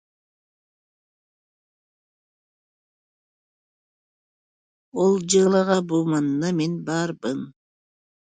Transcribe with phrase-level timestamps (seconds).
[5.01, 7.39] Ол дьыалаҕа бу манна мин баарбын